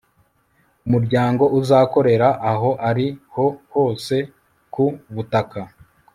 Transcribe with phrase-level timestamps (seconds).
[0.85, 4.15] Umuryango uzakorera aho ari ho hose
[4.73, 5.61] ku butaka